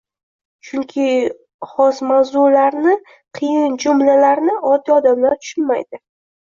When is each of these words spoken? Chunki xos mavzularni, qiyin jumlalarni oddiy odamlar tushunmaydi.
Chunki 0.69 1.03
xos 1.73 1.99
mavzularni, 2.13 2.97
qiyin 3.43 3.79
jumlalarni 3.87 4.59
oddiy 4.75 4.99
odamlar 4.99 5.41
tushunmaydi. 5.47 6.05